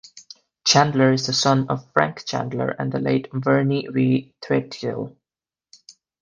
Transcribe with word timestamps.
Chandler 0.65 1.11
is 1.13 1.27
the 1.27 1.33
son 1.33 1.67
of 1.69 1.85
Frank 1.91 2.25
Chandler 2.25 2.69
and 2.69 2.91
the 2.91 2.97
late 2.99 3.27
Vernie 3.31 3.87
Re 3.87 4.33
Threadgill. 4.41 5.15